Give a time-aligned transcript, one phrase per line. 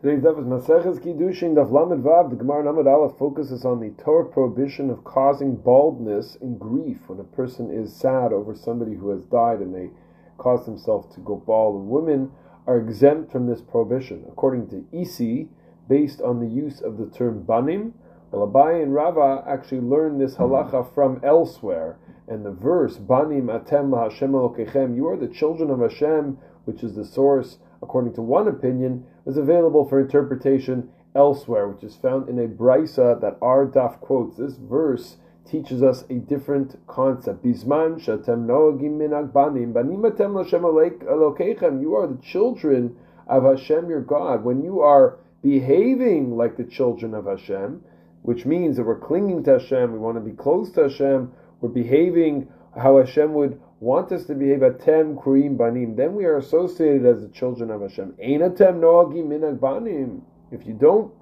[0.00, 2.30] Today's daf is Maseches Kiddushin Daf Lamed Vav.
[2.30, 7.18] The Gemara Lamed Aleph focuses on the Torah prohibition of causing baldness and grief when
[7.18, 9.90] a person is sad over somebody who has died and they
[10.36, 11.80] cause themselves to go bald.
[11.80, 12.30] And women
[12.64, 15.48] are exempt from this prohibition, according to Isi,
[15.88, 17.94] based on the use of the term banim.
[18.30, 24.00] Well, Abaye and Rava actually learned this halacha from elsewhere, and the verse banim atem
[24.00, 28.48] Hashem Elokechem, you are the children of Hashem, which is the source according to one
[28.48, 34.00] opinion, is available for interpretation elsewhere, which is found in a brisa that our daf
[34.00, 34.38] quotes.
[34.38, 35.18] This verse
[35.48, 37.44] teaches us a different concept.
[37.44, 38.98] Bisman shatem noagim
[39.32, 41.80] banim banim atem l'Hashem elokechem.
[41.80, 42.96] You are the children
[43.26, 44.44] of Hashem, your God.
[44.44, 47.84] When you are behaving like the children of Hashem,
[48.22, 51.68] which means that we're clinging to Hashem, we want to be close to Hashem, we're
[51.68, 57.06] behaving how Hashem would want us to behave atem kruim banim, then we are associated
[57.06, 58.14] as the children of Hashem.
[58.22, 60.22] Ein atem noagim minag banim.
[60.50, 61.12] If you don't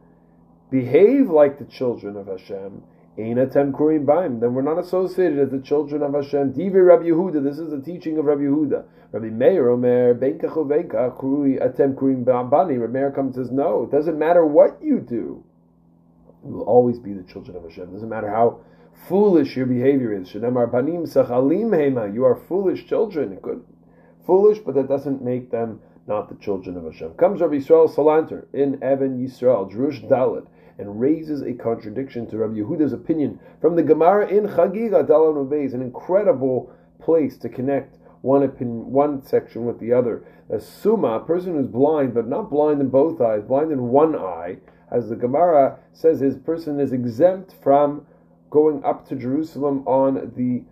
[0.71, 2.83] behave like the children of Hashem,
[3.19, 6.55] ein atem kruim banim, then we're not associated as the children of Hashem.
[6.55, 8.85] Divrei Rabbi Yehuda, this is the teaching of Rabbi Yehuda.
[9.13, 12.81] Rabbi Meir Omer, benkach uvenkach krui atem kruim banim.
[12.81, 15.45] Rabbi Meir comes and says, no, it doesn't matter what you do.
[16.45, 17.85] You will always be the children of Hashem.
[17.85, 18.61] It doesn't matter how
[19.09, 20.35] foolish your behavior is.
[20.35, 20.45] You
[22.25, 23.37] are foolish children.
[23.37, 23.65] Good,
[24.27, 27.15] foolish, but that doesn't make them not the children of Hashem.
[27.15, 30.47] Comes Rabbi Yisrael Salanter in Even Yisrael, Jerush Dalit,
[30.79, 35.75] and raises a contradiction to Rabbi Yehuda's opinion from the Gemara in Chagiga Dalan Ubeis,
[35.75, 40.25] an incredible place to connect one opinion, one section with the other.
[40.51, 44.15] A suma, a person who's blind, but not blind in both eyes, blind in one
[44.15, 44.59] eye,
[44.91, 48.07] as the Gemara says, his person is exempt from
[48.57, 50.65] going up to Jerusalem on the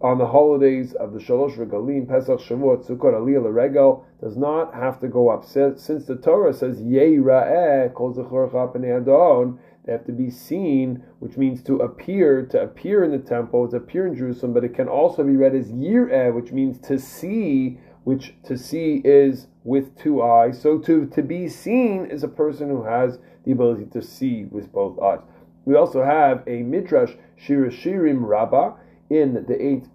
[0.00, 4.98] on the holidays of the Shalosh Regalim, Pesach, Shavuot, Sukkot, Aliyah, Regel, does not have
[5.00, 5.44] to go up.
[5.44, 11.76] Since the Torah says, Yeira'eh, Kol Adon, they have to be seen, which means to
[11.76, 15.36] appear, to appear in the temple, to appear in Jerusalem, but it can also be
[15.36, 20.60] read as Yir'eh, which means to see, which to see is with two eyes.
[20.60, 24.72] So to, to be seen is a person who has the ability to see with
[24.72, 25.20] both eyes.
[25.64, 28.74] We also have a Midrash Shir Shirim Rabbah
[29.10, 29.88] in the eighth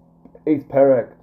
[0.46, 1.14] eighth parak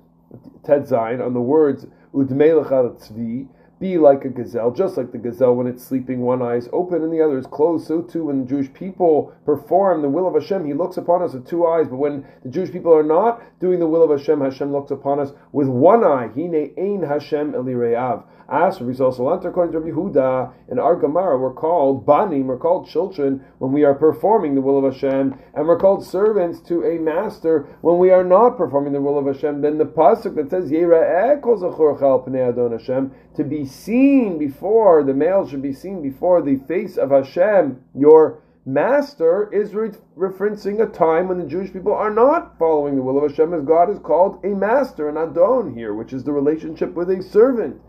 [0.65, 3.49] Ted Zayin on the words Udmelech Tzvi,
[3.79, 7.03] be like a gazelle, just like the gazelle when it's sleeping, one eye is open
[7.03, 7.87] and the other is closed.
[7.87, 11.35] So too, when the Jewish people perform the will of Hashem, He looks upon us
[11.35, 11.87] with two eyes.
[11.87, 15.21] But when the Jewish people are not doing the will of Hashem, Hashem looks upon
[15.21, 18.25] us with one ein Hashem elireav.
[18.49, 22.87] As Rabbi Salanter, according to Rabbi Huda, in our Gemara, we're called banim, we're called
[22.87, 26.97] children when we are performing the will of Hashem, and we're called servants to a
[27.01, 29.63] master when we are not performing the will of Hashem.
[29.63, 35.49] Then the pasuk that says chal pnei Adon Hashem to be seen before the male
[35.49, 41.27] should be seen before the face of Hashem, your master, is re- referencing a time
[41.27, 44.45] when the Jewish people are not following the will of Hashem, as God is called
[44.45, 47.81] a master, an Adon here, which is the relationship with a servant.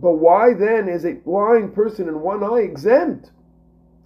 [0.00, 3.30] But why then is a blind person in one eye exempt?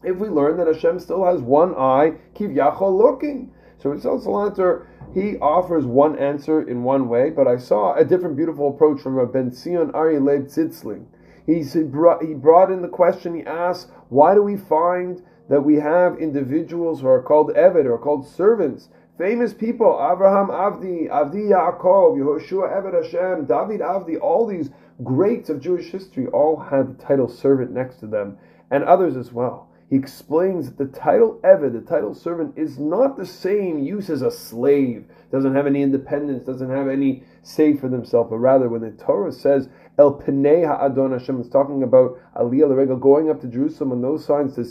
[0.03, 3.53] If we learn that Hashem still has one eye, kiv yachol looking.
[3.79, 8.37] So Rizal Salanter, he offers one answer in one way, but I saw a different
[8.37, 11.07] beautiful approach from Ben Zion Ari Leib Zitzling.
[11.47, 15.77] He, brought, he brought in the question, he asked, why do we find that we
[15.77, 18.89] have individuals who are called Eved or called servants?
[19.19, 24.69] Famous people, Abraham Avdi, Avdi Yaakov, Yehoshua Eved Hashem, David Avdi, all these
[25.03, 28.37] greats of Jewish history all had the title servant next to them,
[28.71, 29.71] and others as well.
[29.89, 34.21] He explains that the title Eved, the title servant, is not the same use as
[34.21, 38.83] a slave, doesn't have any independence, doesn't have any say for themselves, but rather when
[38.83, 43.47] the Torah says El Penei Ha'adon Hashem, it's talking about Aliyah L'Regel, going up to
[43.47, 44.67] Jerusalem and those signs to,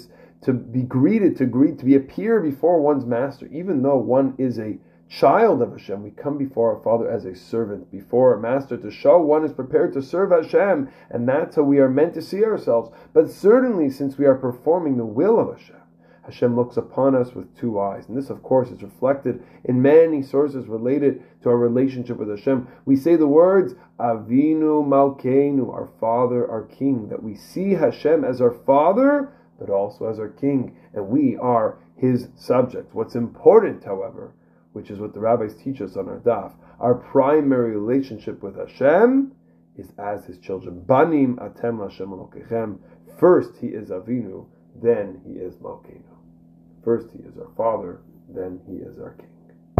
[0.45, 4.59] to be greeted, to greet, to be appear before one's master, even though one is
[4.59, 4.77] a
[5.09, 8.91] child of Hashem, we come before our Father as a servant, before our master, to
[8.91, 12.43] show one is prepared to serve Hashem, and that's how we are meant to see
[12.43, 12.91] ourselves.
[13.11, 15.81] But certainly, since we are performing the will of Hashem,
[16.23, 18.05] Hashem looks upon us with two eyes.
[18.07, 22.67] And this, of course, is reflected in many sources related to our relationship with Hashem.
[22.85, 28.41] We say the words, Avinu Malkeinu, our Father, our King, that we see Hashem as
[28.41, 32.93] our Father, but also as our King, and we are His subjects.
[32.93, 34.33] What's important, however,
[34.73, 36.53] which is what the rabbis teach us on our daf.
[36.79, 39.31] Our primary relationship with Hashem
[39.77, 40.81] is as His children.
[40.81, 42.79] Banim atem Hashem Elokechem.
[43.17, 44.45] First He is Avinu,
[44.81, 46.03] then He is Malkeinu.
[46.83, 49.34] First He is our Father, then He is our King.